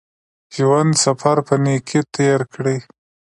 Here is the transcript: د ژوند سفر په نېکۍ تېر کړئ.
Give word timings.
د 0.51 0.51
ژوند 0.55 0.93
سفر 1.03 1.37
په 1.47 1.55
نېکۍ 1.63 1.99
تېر 2.15 2.39
کړئ. 2.53 2.77